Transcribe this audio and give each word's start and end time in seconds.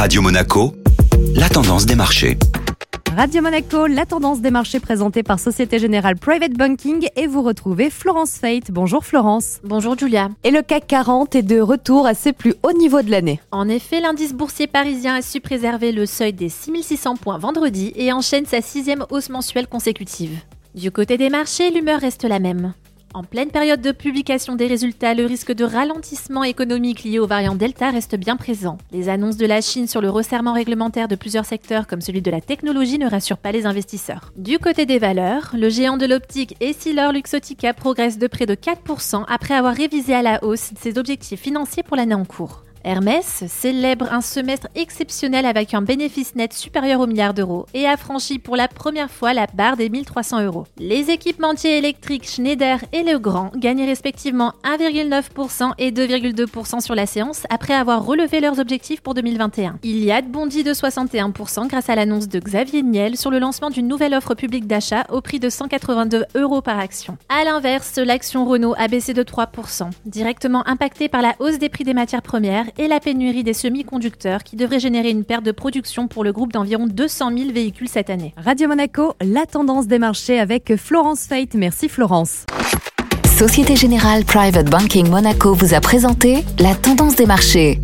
Radio 0.00 0.22
Monaco, 0.22 0.72
la 1.34 1.50
tendance 1.50 1.84
des 1.84 1.94
marchés. 1.94 2.38
Radio 3.14 3.42
Monaco, 3.42 3.86
la 3.86 4.06
tendance 4.06 4.40
des 4.40 4.50
marchés 4.50 4.80
présentée 4.80 5.22
par 5.22 5.38
Société 5.38 5.78
Générale 5.78 6.16
Private 6.16 6.54
Banking 6.54 7.06
et 7.16 7.26
vous 7.26 7.42
retrouvez 7.42 7.90
Florence 7.90 8.38
Fate. 8.38 8.70
Bonjour 8.70 9.04
Florence. 9.04 9.60
Bonjour 9.62 9.98
Julia. 9.98 10.30
Et 10.42 10.52
le 10.52 10.62
CAC 10.62 10.86
40 10.86 11.34
est 11.34 11.42
de 11.42 11.60
retour 11.60 12.06
à 12.06 12.14
ses 12.14 12.32
plus 12.32 12.54
hauts 12.62 12.72
niveaux 12.72 13.02
de 13.02 13.10
l'année. 13.10 13.42
En 13.50 13.68
effet, 13.68 14.00
l'indice 14.00 14.32
boursier 14.32 14.66
parisien 14.66 15.16
a 15.16 15.20
su 15.20 15.38
préserver 15.38 15.92
le 15.92 16.06
seuil 16.06 16.32
des 16.32 16.48
6600 16.48 17.16
points 17.16 17.36
vendredi 17.36 17.92
et 17.94 18.10
enchaîne 18.10 18.46
sa 18.46 18.62
sixième 18.62 19.04
hausse 19.10 19.28
mensuelle 19.28 19.66
consécutive. 19.66 20.38
Du 20.74 20.90
côté 20.90 21.18
des 21.18 21.28
marchés, 21.28 21.70
l'humeur 21.70 22.00
reste 22.00 22.24
la 22.24 22.38
même. 22.38 22.72
En 23.12 23.24
pleine 23.24 23.50
période 23.50 23.80
de 23.80 23.90
publication 23.90 24.54
des 24.54 24.68
résultats, 24.68 25.14
le 25.14 25.26
risque 25.26 25.50
de 25.50 25.64
ralentissement 25.64 26.44
économique 26.44 27.02
lié 27.02 27.18
au 27.18 27.26
variant 27.26 27.56
Delta 27.56 27.90
reste 27.90 28.14
bien 28.14 28.36
présent. 28.36 28.78
Les 28.92 29.08
annonces 29.08 29.36
de 29.36 29.46
la 29.46 29.60
Chine 29.60 29.88
sur 29.88 30.00
le 30.00 30.08
resserrement 30.08 30.52
réglementaire 30.52 31.08
de 31.08 31.16
plusieurs 31.16 31.44
secteurs 31.44 31.88
comme 31.88 32.02
celui 32.02 32.22
de 32.22 32.30
la 32.30 32.40
technologie 32.40 33.00
ne 33.00 33.10
rassurent 33.10 33.38
pas 33.38 33.50
les 33.50 33.66
investisseurs. 33.66 34.32
Du 34.36 34.60
côté 34.60 34.86
des 34.86 35.00
valeurs, 35.00 35.50
le 35.54 35.68
géant 35.68 35.96
de 35.96 36.06
l'optique 36.06 36.54
Essilor 36.60 37.10
Luxottica 37.10 37.74
progresse 37.74 38.16
de 38.16 38.28
près 38.28 38.46
de 38.46 38.54
4% 38.54 39.24
après 39.26 39.54
avoir 39.54 39.74
révisé 39.74 40.14
à 40.14 40.22
la 40.22 40.44
hausse 40.44 40.70
ses 40.78 40.96
objectifs 40.96 41.40
financiers 41.40 41.82
pour 41.82 41.96
l'année 41.96 42.14
en 42.14 42.24
cours. 42.24 42.62
Hermès 42.84 43.44
célèbre 43.46 44.12
un 44.12 44.20
semestre 44.20 44.68
exceptionnel 44.74 45.46
avec 45.46 45.74
un 45.74 45.82
bénéfice 45.82 46.34
net 46.34 46.52
supérieur 46.52 47.00
au 47.00 47.06
milliard 47.06 47.34
d'euros 47.34 47.66
et 47.74 47.86
a 47.86 47.96
franchi 47.96 48.38
pour 48.38 48.56
la 48.56 48.68
première 48.68 49.10
fois 49.10 49.34
la 49.34 49.46
barre 49.52 49.76
des 49.76 49.88
1300 49.88 50.44
euros. 50.44 50.66
Les 50.78 51.10
équipementiers 51.10 51.78
électriques 51.78 52.28
Schneider 52.28 52.78
et 52.92 53.02
Legrand 53.02 53.50
gagnent 53.56 53.84
respectivement 53.84 54.54
1,9% 54.64 55.72
et 55.78 55.90
2,2% 55.90 56.80
sur 56.80 56.94
la 56.94 57.06
séance 57.06 57.44
après 57.50 57.74
avoir 57.74 58.04
relevé 58.04 58.40
leurs 58.40 58.58
objectifs 58.58 59.00
pour 59.00 59.14
2021. 59.14 59.78
Iliad 59.82 60.30
bondit 60.30 60.64
de 60.64 60.72
61% 60.72 61.68
grâce 61.68 61.90
à 61.90 61.94
l'annonce 61.94 62.28
de 62.28 62.38
Xavier 62.38 62.82
Niel 62.82 63.16
sur 63.16 63.30
le 63.30 63.38
lancement 63.38 63.70
d'une 63.70 63.88
nouvelle 63.88 64.14
offre 64.14 64.34
publique 64.34 64.66
d'achat 64.66 65.04
au 65.10 65.20
prix 65.20 65.38
de 65.38 65.48
182 65.48 66.24
euros 66.34 66.62
par 66.62 66.78
action. 66.78 67.16
A 67.28 67.44
l'inverse, 67.44 67.96
l'action 67.96 68.44
Renault 68.44 68.74
a 68.78 68.88
baissé 68.88 69.12
de 69.12 69.22
3%, 69.22 69.90
directement 70.06 70.66
impactée 70.66 71.08
par 71.08 71.22
la 71.22 71.34
hausse 71.38 71.58
des 71.58 71.68
prix 71.68 71.84
des 71.84 71.94
matières 71.94 72.22
premières 72.22 72.66
et 72.78 72.88
la 72.88 73.00
pénurie 73.00 73.44
des 73.44 73.52
semi-conducteurs 73.52 74.42
qui 74.42 74.56
devrait 74.56 74.80
générer 74.80 75.10
une 75.10 75.24
perte 75.24 75.44
de 75.44 75.52
production 75.52 76.08
pour 76.08 76.24
le 76.24 76.32
groupe 76.32 76.52
d'environ 76.52 76.86
200 76.86 77.36
000 77.36 77.52
véhicules 77.52 77.88
cette 77.88 78.10
année. 78.10 78.34
Radio 78.36 78.68
Monaco, 78.68 79.14
la 79.20 79.46
tendance 79.46 79.86
des 79.86 79.98
marchés 79.98 80.38
avec 80.38 80.76
Florence 80.76 81.26
Fate. 81.26 81.54
Merci 81.54 81.88
Florence. 81.88 82.44
Société 83.26 83.74
Générale 83.74 84.24
Private 84.24 84.68
Banking 84.68 85.08
Monaco 85.08 85.54
vous 85.54 85.74
a 85.74 85.80
présenté 85.80 86.44
la 86.58 86.74
tendance 86.74 87.16
des 87.16 87.26
marchés. 87.26 87.80